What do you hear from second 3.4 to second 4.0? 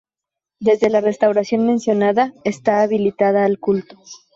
al culto.